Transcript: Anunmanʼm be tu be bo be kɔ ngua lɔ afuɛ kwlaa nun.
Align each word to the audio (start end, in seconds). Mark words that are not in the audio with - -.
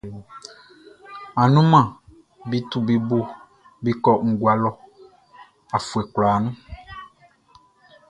Anunmanʼm 1.41 1.93
be 2.49 2.57
tu 2.69 2.77
be 2.87 2.95
bo 3.09 3.19
be 3.83 3.91
kɔ 4.03 4.11
ngua 4.29 4.53
lɔ 4.63 4.71
afuɛ 5.75 6.01
kwlaa 6.13 6.37
nun. 6.43 6.55